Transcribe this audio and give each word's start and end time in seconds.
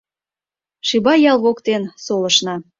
Шибай 0.87 1.19
ял 1.31 1.37
воктен 1.45 1.83
солышна. 2.05 2.55